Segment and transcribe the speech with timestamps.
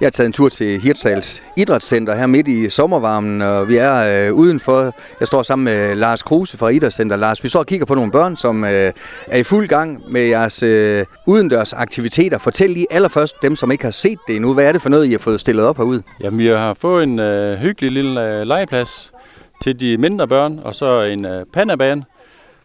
[0.00, 4.26] Jeg har taget en tur til Hirtshals Idrætscenter her midt i sommervarmen, og vi er
[4.28, 4.94] øh, udenfor.
[5.20, 7.16] Jeg står sammen med Lars Kruse fra Idrætscenter.
[7.16, 8.92] Lars, vi står og kigger på nogle børn, som øh,
[9.26, 12.38] er i fuld gang med jeres øh, udendørs aktiviteter.
[12.38, 14.54] Fortæl lige allerførst dem, som ikke har set det endnu.
[14.54, 16.02] Hvad er det for noget, I har fået stillet op herude?
[16.20, 19.12] Jamen, vi har fået en øh, hyggelig lille øh, legeplads
[19.62, 22.04] til de mindre børn, og så en øh, pandabane,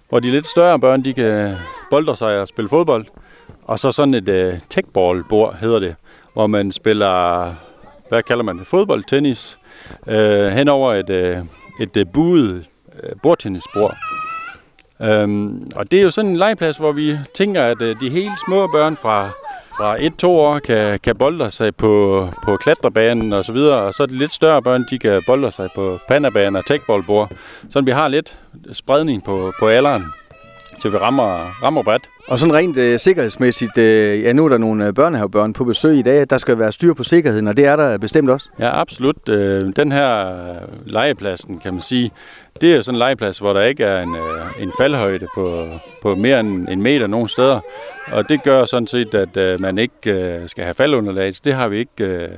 [0.09, 1.55] hvor de lidt større børn, de kan
[1.89, 3.05] boldre sig og spille fodbold.
[3.63, 5.95] Og så sådan et øh, techball-bord, hedder det,
[6.34, 7.49] hvor man spiller,
[8.09, 9.58] hvad kalder man det, fodbold, tennis,
[10.08, 11.38] øh, hen over et, øh,
[11.81, 12.66] et øh, buet
[13.03, 13.98] øh, bordtennisbord.
[15.02, 18.39] Øhm, og det er jo sådan en legeplads, hvor vi tænker, at øh, de helt
[18.45, 19.30] små børn fra,
[19.77, 24.03] fra 1-2 år kan, kan bolde sig på, på klatrebanen og så videre, og så
[24.03, 27.31] er de lidt større børn, de kan bolde sig på pandabanen og techballbord,
[27.70, 28.39] så vi har lidt
[28.72, 30.03] spredning på, på alderen,
[30.84, 32.10] så vi rammer, rammer bredt.
[32.28, 35.98] Og sådan rent øh, sikkerhedsmæssigt, øh, ja nu er der nogle øh, børnehavebørn på besøg
[35.98, 38.50] i dag, der skal være styr på sikkerheden, og det er der bestemt også.
[38.59, 39.30] Ja, absolut.
[39.30, 40.36] Øh, den her
[40.86, 42.12] legepladsen, kan man sige,
[42.62, 45.66] det er sådan en legeplads, hvor der ikke er en, øh, en faldhøjde på,
[46.02, 47.59] på mere end en meter nogle steder.
[48.12, 51.34] Og det gør sådan set, at øh, man ikke øh, skal have faldunderlag.
[51.44, 52.30] Det har vi ikke øh,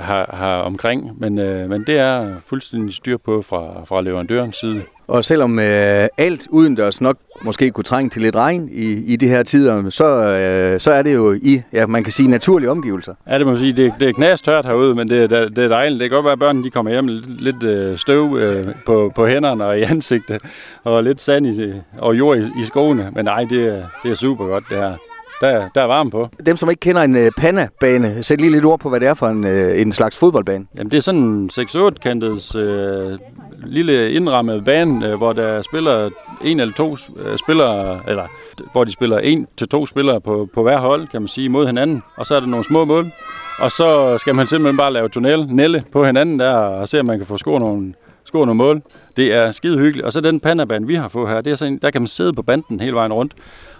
[0.00, 4.82] har, har omkring, men, øh, men det er fuldstændig styr på fra, fra leverandørens side.
[5.08, 9.28] Og selvom øh, alt udendørs nok måske kunne trænge til lidt regn i, i de
[9.28, 13.14] her tider, så, øh, så er det jo i, ja, man kan sige, naturlige omgivelser.
[13.28, 13.72] Ja, det må man sige.
[13.72, 16.00] Det, det er knastørt herude, men det, det, det er dejligt.
[16.00, 18.74] Det kan godt være, at børnene de kommer hjem med lidt, lidt øh, støv øh,
[18.86, 20.42] på, på hænderne og i ansigtet,
[20.84, 23.10] og lidt sand i, og jord i, i skoene.
[23.14, 24.94] Men nej, det, det er super godt, det her
[25.40, 26.28] der, der er varme på.
[26.46, 29.14] Dem, som ikke kender en uh, panna-bane, sæt lige lidt ord på, hvad det er
[29.14, 30.66] for en, uh, en slags fodboldbane.
[30.78, 33.18] Jamen, det er sådan en 6-8-kantet uh,
[33.66, 36.10] lille indrammet bane, uh, hvor der spiller
[36.44, 38.26] en eller to uh, spillere, eller
[38.72, 41.66] hvor de spiller en til to spillere på, på hver hold, kan man sige, mod
[41.66, 42.02] hinanden.
[42.16, 43.12] Og så er der nogle små mål.
[43.58, 47.06] Og så skal man simpelthen bare lave tunnel, nelle på hinanden der, og se, om
[47.06, 47.94] man kan få score nogle,
[48.26, 48.82] score nogle mål.
[49.16, 50.06] Det er skide hyggeligt.
[50.06, 52.32] Og så den pandabane, vi har fået her, det er sådan, der kan man sidde
[52.32, 53.34] på banden hele vejen rundt.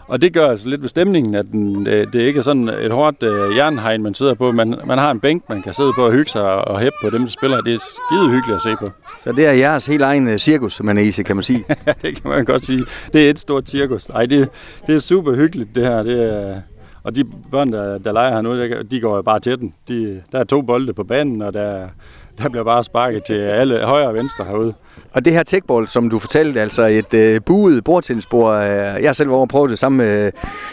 [0.08, 2.90] Og det gør altså lidt ved stemningen, at den, øh, det ikke er sådan et
[2.90, 4.52] hårdt øh, jernhegn, man sidder på.
[4.52, 7.10] Man, man har en bænk, man kan sidde på og hygge sig og hæppe på
[7.10, 7.60] dem, der spiller.
[7.60, 8.90] Det er skide hyggeligt at se på.
[9.24, 11.64] Så det er jeres helt egen øh, cirkus, man er i, kan man sige?
[12.02, 12.84] det kan man godt sige.
[13.12, 14.08] Det er et stort cirkus.
[14.08, 14.48] Nej, det,
[14.86, 16.02] det er super hyggeligt, det her.
[16.02, 16.60] Det er,
[17.06, 19.74] og de børn, der, der leger her nu, de går bare til den.
[19.88, 21.88] De, der er to bolde på banen, og der,
[22.42, 24.74] der bliver bare sparket til alle højre og venstre herude.
[25.14, 28.56] Og det her techball, som du fortalte, altså et øh, buet bordtennisbord.
[28.56, 30.32] Øh, jeg har selv over prøvet det sammen med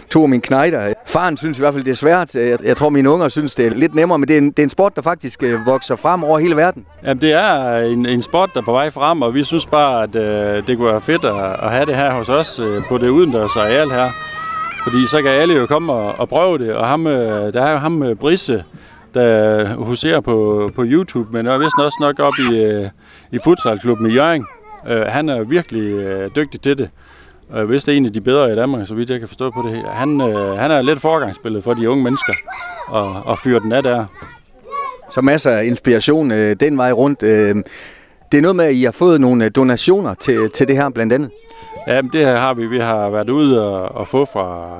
[0.09, 0.93] to af mine knejder.
[1.07, 2.35] Faren synes i hvert fald, det er svært.
[2.35, 4.59] Jeg, jeg tror, mine unger synes, det er lidt nemmere, men det er en, det
[4.59, 6.85] er en sport, der faktisk øh, vokser frem over hele verden.
[7.03, 10.03] Jamen, det er en, en sport, der er på vej frem, og vi synes bare,
[10.03, 12.97] at øh, det kunne være fedt at, at have det her hos os øh, på
[12.97, 14.09] det udendørs areal her.
[14.83, 17.71] Fordi så kan alle jo komme og, og prøve det, og ham, øh, der er
[17.71, 18.63] jo ham øh, Brisse,
[19.13, 22.89] der huserer på, på YouTube, men er vist også nok op i, øh,
[23.31, 24.45] i futsalklubben i Jørgen.
[24.87, 26.89] Øh, han er virkelig øh, dygtig til det.
[27.49, 29.51] Og hvis det er en af de bedre i Danmark, så vidt jeg kan forstå
[29.51, 29.83] på det.
[29.89, 32.33] Han, øh, han er lidt forgangsspillet for de unge mennesker,
[32.87, 34.05] og, og fyrer den af der.
[35.11, 37.23] Så masser af inspiration øh, den vej rundt.
[37.23, 37.55] Øh.
[38.31, 40.89] det er noget med, at I har fået nogle øh, donationer til, til det her
[40.89, 41.29] blandt andet.
[41.87, 42.65] Ja, det her har vi.
[42.65, 44.77] Vi har været ude og, og få fra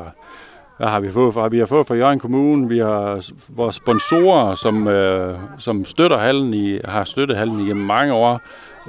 [0.78, 1.48] hvad har vi fået fra?
[1.48, 6.54] Vi har fået fra Jørgen Kommune, vi har vores sponsorer, som, øh, som støtter hallen
[6.54, 8.42] i, har støttet hallen i mange år.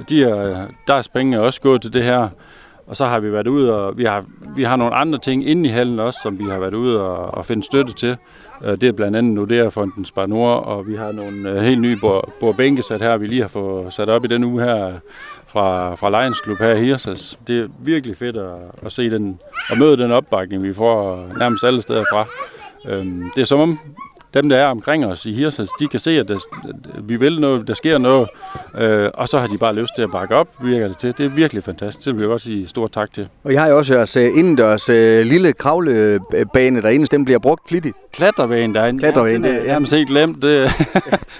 [0.09, 2.29] De er, deres penge er også gået til det her.
[2.87, 4.25] Og så har vi været ude, og vi har,
[4.55, 7.33] vi har nogle andre ting inde i hallen også, som vi har været ude og,
[7.33, 8.17] og finde støtte til.
[8.63, 11.97] Øh, det er blandt andet Nordea-fonden Spar Nord, og vi har nogle øh, helt nye
[12.01, 14.93] bord, bænkesat her, vi lige har fået sat op i den uge her
[15.47, 17.39] fra, fra Lions Club her i Hirsas.
[17.47, 19.39] Det er virkelig fedt at, at se den,
[19.69, 22.25] og møde den opbakning, vi får nærmest alle steder fra.
[22.87, 23.79] Øhm, det er som om,
[24.35, 26.37] dem, der er omkring os i Hirsals, de kan se, at der,
[27.01, 28.29] vi vil noget, der sker noget,
[28.77, 31.13] øh, og så har de bare lyst til at bakke op, virker det til.
[31.17, 32.05] Det er virkelig fantastisk.
[32.05, 33.27] Det vil jeg også sige stor tak til.
[33.43, 37.69] Og jeg har jo også jeres uh, indendørs uh, lille kravlebane derinde, den bliver brugt
[37.69, 37.97] flittigt.
[38.13, 38.99] Klatrebane derinde.
[38.99, 39.95] Klatrebane, ja, det er ja.
[39.95, 40.41] helt glemt.
[40.41, 40.53] Det, det,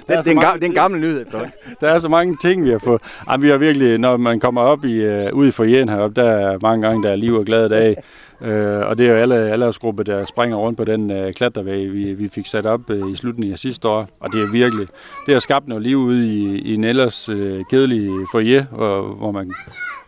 [0.08, 1.54] er, det, er en det er en gammel nyhed efterhånden.
[1.82, 3.02] der er så mange ting, vi har fået.
[3.32, 6.30] Jamen, vi har virkelig, når man kommer op i, uh, ud i forjen heroppe, der
[6.30, 7.96] er mange gange, der er liv og glade dage.
[8.42, 12.14] Øh, og det er jo alle aldersgrupper, der springer rundt på den øh, klatrevæg, vi,
[12.14, 14.10] vi fik sat op øh, i slutningen af sidste år.
[14.20, 14.88] Og det er virkelig,
[15.26, 19.32] det har skabt noget liv ude i, i en ellers øh, kedelig foyer, hvor, hvor
[19.32, 19.54] man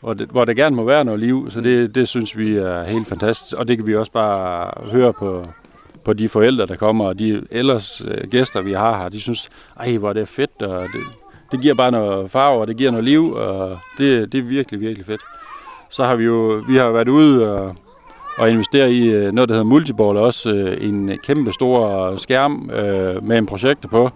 [0.02, 2.84] hvor, det, hvor der gerne må være noget liv, så det, det synes vi er
[2.84, 5.46] helt fantastisk, og det kan vi også bare høre på,
[6.06, 9.50] på de forældre, der kommer, og de ellers øh, gæster, vi har her, de synes,
[9.80, 11.02] ej, hvor det er fedt, og det,
[11.52, 14.80] det giver bare noget farve, og det giver noget liv, og det, det er virkelig,
[14.80, 15.22] virkelig fedt.
[15.90, 17.76] Så har vi jo, vi har været ude og
[18.38, 22.70] og investere i øh, noget, der hedder multiball, også øh, en kæmpe stor øh, skærm
[22.70, 24.10] øh, med en projekter på.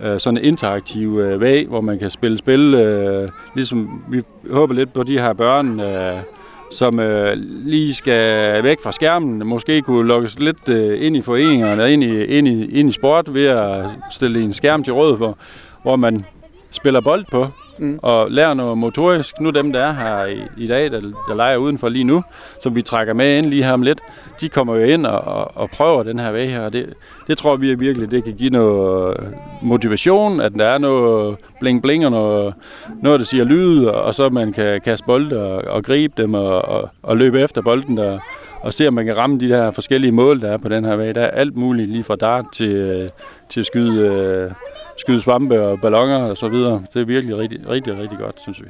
[0.00, 2.74] Øh, sådan en interaktiv øh, væg, hvor man kan spille spil.
[2.74, 6.22] Øh, ligesom vi håber lidt på de her børn, øh,
[6.70, 11.92] som øh, lige skal væk fra skærmen, måske kunne lukkes lidt øh, ind i foreningerne,
[11.92, 15.38] ind i, ind, i, ind i sport ved at stille en skærm til råd for,
[15.82, 16.24] hvor man
[16.70, 17.46] spiller bold på,
[17.78, 17.98] mm.
[18.02, 19.40] og lærer noget motorisk.
[19.40, 22.24] Nu dem, der er her i, i dag, der, der leger udenfor lige nu,
[22.60, 23.98] som vi trækker med ind lige her om lidt,
[24.40, 26.94] de kommer jo ind og, og, og prøver den her vej her, og det,
[27.26, 29.16] det tror vi virkelig, det kan give noget
[29.62, 32.54] motivation, at der er noget bling-bling og noget,
[33.02, 36.62] noget, der siger lyd, og så man kan kaste bolde og, og gribe dem og,
[36.62, 38.18] og, og løbe efter bolden der,
[38.64, 40.96] og se, om man kan ramme de der forskellige mål, der er på den her
[40.96, 41.12] vej.
[41.12, 43.08] Der er alt muligt, lige fra dart til, øh,
[43.48, 44.50] til at skyde, øh,
[44.96, 46.82] skyde svampe og ballonger og så videre.
[46.94, 48.66] Det er virkelig rigtig, rigtig, rigtig godt, synes vi.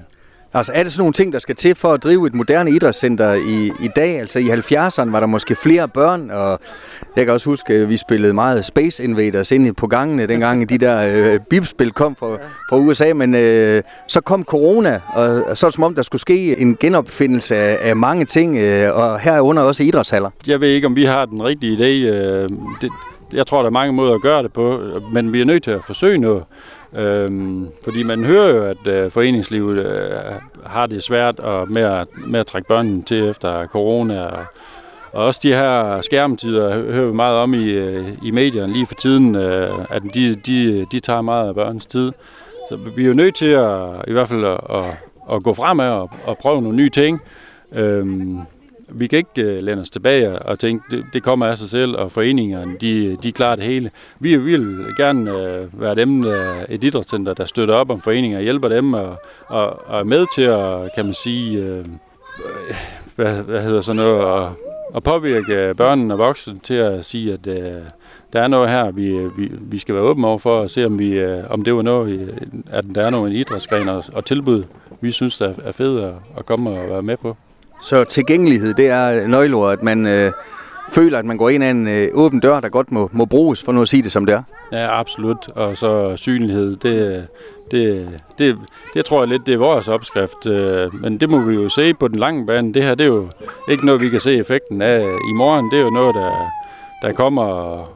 [0.57, 3.33] Altså er det sådan nogle ting, der skal til for at drive et moderne idrætscenter
[3.33, 4.21] i, i dag?
[4.21, 6.61] Altså i 70'erne var der måske flere børn, og
[7.17, 10.79] jeg kan også huske, at vi spillede meget Space Invaders inde på gangene, dengang de
[10.79, 12.39] der øh, bibspil kom fra,
[12.71, 16.03] fra USA, men øh, så kom corona, og, og så er det som om, der
[16.03, 20.31] skulle ske en genopfindelse af, af mange ting, øh, og herunder også idrætshaller.
[20.47, 22.07] Jeg ved ikke, om vi har den rigtige idé.
[22.07, 22.49] Øh,
[22.81, 22.91] det,
[23.33, 24.81] jeg tror, der er mange måder at gøre det på,
[25.13, 26.45] men vi er nødt til at forsøge noget.
[26.97, 30.15] Øhm, fordi man hører jo, at øh, foreningslivet øh,
[30.67, 34.23] har det svært og med, at, med at trække børnene til efter corona.
[34.23, 34.45] Og,
[35.13, 38.95] og også de her skærmtider hører vi meget om i, øh, i medierne lige for
[38.95, 42.13] tiden, øh, at de, de, de tager meget af børns tid.
[42.69, 44.85] Så vi er jo nødt til at, i hvert fald at, at,
[45.33, 47.21] at gå fremad og, og prøve nogle nye ting.
[47.73, 48.39] Øhm,
[48.89, 51.97] vi kan ikke uh, læne os tilbage og tænke, det, det kommer af sig selv,
[51.97, 53.91] og foreningerne, de, de klarer det hele.
[54.21, 56.35] Vi, vi vil gerne uh, være dem, uh,
[56.69, 59.17] et idrætscenter, der støtter op om foreninger, hjælper dem og,
[59.47, 61.87] og, og er med til at, kan man sige, uh,
[63.17, 64.49] hvad, hvad hedder sådan noget, at,
[64.97, 67.83] at påvirke børnene og voksne til at sige, at uh,
[68.33, 70.99] der er noget her, vi, vi, vi skal være åbne over for og se, om,
[70.99, 72.35] vi, uh, om det var noget,
[72.71, 74.65] at der er noget en idrætsgren og, og tilbud,
[75.01, 77.37] vi synes, der er fedt at, at komme og være med på.
[77.83, 80.33] Så tilgængelighed, det er nøgleordet, at man øh,
[80.91, 83.65] føler, at man går ind ad en øh, åben dør, der godt må, må bruges,
[83.65, 84.43] for nu at sige det som det er.
[84.73, 85.49] Ja, absolut.
[85.55, 87.27] Og så synlighed, det,
[87.71, 88.59] det, det,
[88.95, 90.47] det tror jeg lidt, det er vores opskrift.
[90.47, 92.75] Øh, men det må vi jo se på den lange bane.
[92.75, 93.29] Det her, det er jo
[93.69, 95.71] ikke noget, vi kan se effekten af i morgen.
[95.71, 96.51] Det er jo noget, der,
[97.03, 97.45] der kommer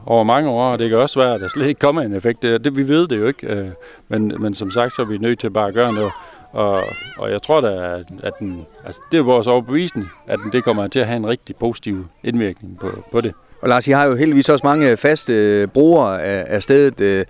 [0.09, 2.41] over mange år, og det kan også være, at der slet ikke kommer en effekt.
[2.41, 3.67] Det, det, vi ved det jo ikke, øh,
[4.07, 6.11] men, men som sagt, så er vi nødt til bare at gøre noget.
[6.51, 6.83] Og,
[7.17, 10.87] og jeg tror da, at den, altså det er vores overbevisning, at den, det kommer
[10.87, 13.33] til at have en rigtig positiv indvirkning på, på det.
[13.61, 17.01] Og Lars, I har jo heldigvis også mange faste øh, brugere af, af stedet.
[17.01, 17.25] Øh,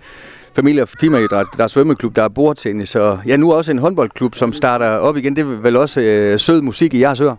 [0.56, 4.34] familie- og firmaidræt, der er svømmeklub, der er bordtennis, og ja, nu også en håndboldklub,
[4.34, 5.36] som starter op igen.
[5.36, 7.36] Det er vel også øh, sød musik i jeres øre?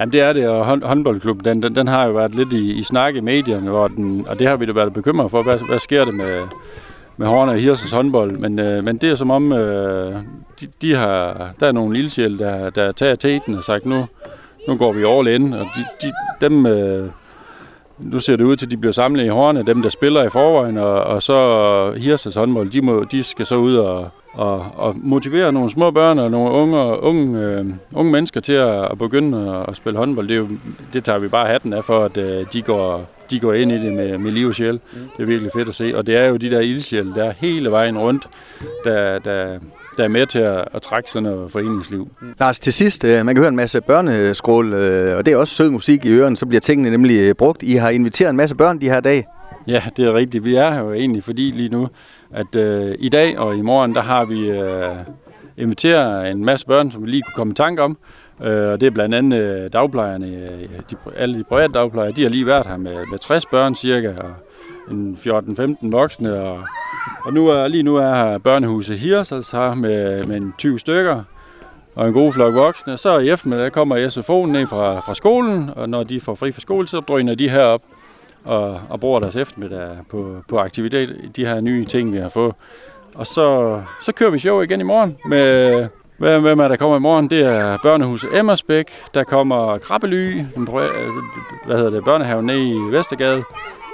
[0.00, 2.82] Jamen det er det, og håndboldklubben, den, den, den har jo været lidt i, i
[2.82, 5.42] snak i medierne, hvor den, og det har vi da været bekymret for.
[5.42, 6.42] Hvad, hvad sker der med,
[7.22, 10.14] med Horner og Hirsens håndbold, men, øh, men det er som om, øh,
[10.60, 14.06] de, de har, der er nogle lille der, der tager teten og sagt, nu,
[14.68, 17.10] nu går vi all in, og de, de, dem, øh,
[17.98, 20.28] nu ser det ud til, at de bliver samlet i Horne, dem der spiller i
[20.28, 24.96] forvejen, og, og så Hirsens håndbold, de, må, de skal så ud og, og, og
[24.98, 29.50] motivere nogle små børn og nogle unge, unge, øh, unge mennesker til at, at begynde
[29.50, 30.28] at, at spille håndbold.
[30.28, 30.48] Det, er jo,
[30.92, 33.74] det tager vi bare hatten af for, at øh, de går de går ind i
[33.74, 34.72] det med, med liv og sjæl.
[34.72, 35.00] Mm.
[35.16, 35.96] Det er virkelig fedt at se.
[35.96, 38.28] Og det er jo de der ildsjæl, der er hele vejen rundt,
[38.84, 39.58] der, der,
[39.96, 42.08] der er med til at, at trække sådan noget foreningsliv.
[42.20, 42.34] Mm.
[42.40, 45.54] Lars, til sidst, øh, man kan høre en masse børneskrål, øh, og det er også
[45.54, 47.62] sød musik i ørerne, så bliver tingene nemlig øh, brugt.
[47.62, 49.26] I har inviteret en masse børn de her dage.
[49.66, 50.44] Ja, det er rigtigt.
[50.44, 51.88] Vi er jo egentlig, fordi lige nu,
[52.30, 54.90] at øh, i dag og i morgen, der har vi øh,
[55.56, 57.98] inviteret en masse børn, som vi lige kunne komme i tanke om.
[58.44, 62.22] Øh, og det er blandt andet øh, dagplejerne, øh, de, alle de private dagplejere, de
[62.22, 64.34] har lige været her med, med 60 børn cirka, og
[64.90, 66.60] en 14-15 voksne, og,
[67.24, 71.22] og nu er, lige nu er børnehuset Hirsals her med, med en 20 stykker,
[71.94, 72.96] og en god flok voksne.
[72.96, 76.60] Så i eftermiddag kommer SFO'en ned fra, fra skolen, og når de får fri fra
[76.60, 77.82] skole, så drøner de herop
[78.44, 82.54] og, og bruger deres eftermiddag på, på aktivitet, de her nye ting, vi har fået.
[83.14, 85.88] Og så, så kører vi show igen i morgen med
[86.22, 87.30] Hvem er der kommer i morgen?
[87.30, 88.86] Det er børnehuset Emmersbæk.
[89.14, 90.68] Der kommer Krabbely, den
[91.66, 93.42] hvad hedder det, børnehaven nede i Vestergade.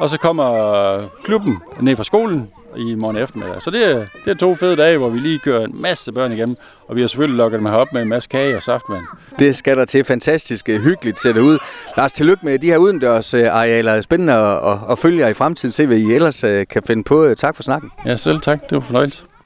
[0.00, 3.62] Og så kommer klubben ned fra skolen i morgen eftermiddag.
[3.62, 6.32] Så det er, det er to fede dage, hvor vi lige kører en masse børn
[6.32, 6.56] igennem.
[6.88, 9.04] Og vi har selvfølgelig lukket dem herop med en masse kage og saftvand.
[9.38, 10.04] Det skal der til.
[10.04, 11.58] Fantastisk øh, hyggeligt ser det ud.
[11.97, 14.00] Lars, tillykke med de her udendørs arealer.
[14.00, 15.73] Spændende at, at, at følge jer i fremtiden.
[15.73, 17.35] Se, hvad I ellers øh, kan finde på.
[17.37, 17.90] Tak for snakken.
[18.06, 18.62] Ja, selv tak.
[18.62, 19.25] Det var fornøjelse.